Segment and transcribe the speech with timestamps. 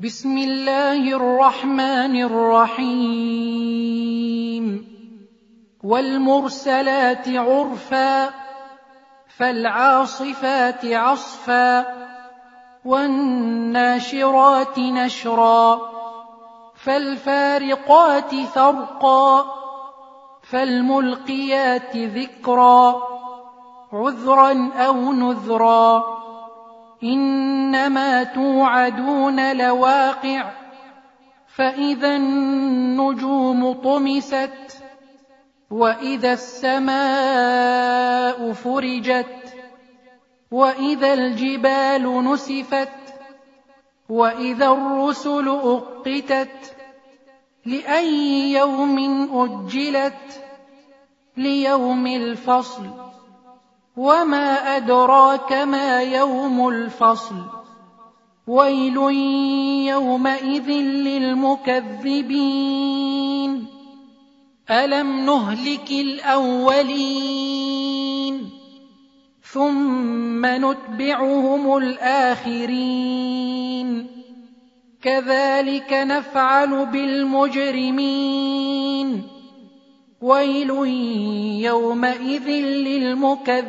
[0.00, 3.34] بسم الله الرحمن الرحيم.
[5.84, 8.30] والمرسلات عرفا
[9.38, 11.86] فالعاصفات عصفا
[12.84, 15.80] والناشرات نشرا
[16.74, 19.44] فالفارقات فرقا
[20.42, 23.02] فالملقيات ذكرا
[23.92, 26.23] عذرا أو نذرا.
[27.02, 30.50] إنما توعدون لواقع
[31.46, 34.82] فإذا النجوم طمست
[35.70, 36.92] وإذا السماء
[38.52, 39.54] فرجت
[40.50, 42.88] وإذا الجبال نسفت
[44.08, 46.74] وإذا الرسل أقتت
[47.66, 48.98] لأي يوم
[49.32, 50.42] أجلت
[51.36, 53.03] ليوم الفصل.
[53.96, 57.42] وما أدراك ما يوم الفصل
[58.46, 58.96] ويل
[59.88, 60.70] يومئذ
[61.06, 62.44] للمكذبين
[64.70, 67.44] ألم نهلك الأولين
[69.42, 73.24] ثم نتبعهم الآخرين
[75.02, 78.54] كذلك نفعل بالمجرمين
[80.24, 80.70] ويل
[81.68, 82.48] يومئذ
[82.88, 83.64] للمكذبين.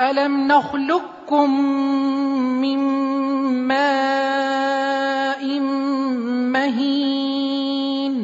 [0.00, 1.50] ألم نخلقكم
[2.60, 2.78] من
[3.68, 5.60] ماء
[6.52, 8.14] مهين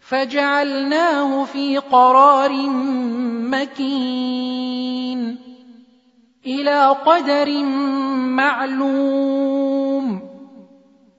[0.00, 2.52] فجعلناه في قرار
[3.52, 5.20] مكين
[6.46, 7.62] إلى قدر
[8.36, 9.43] معلوم.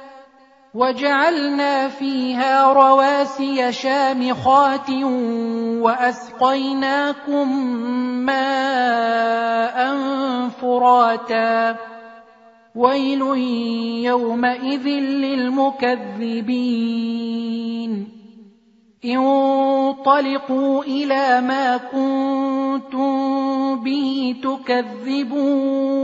[0.74, 4.90] وجعلنا فيها رواسي شامخات
[5.82, 7.48] وأسقيناكم
[8.26, 9.98] ماء
[10.50, 11.76] فراتا.
[12.76, 13.22] ويل
[14.06, 15.94] يومئذ للمكذبين.
[19.06, 23.14] انطلقوا إلى ما كنتم
[23.84, 26.04] به تكذبون.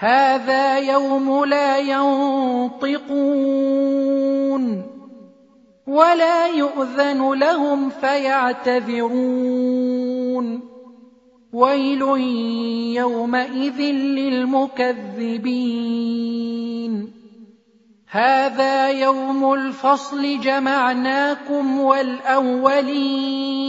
[0.00, 3.02] هذا يوم لا ينطقون
[5.86, 9.18] ولا يؤذن لهم فيعتذرون.
[11.52, 12.02] ويل
[12.96, 15.18] يومئذ للمكذبين.
[18.10, 23.68] هذا يوم الفصل جمعناكم والأولين.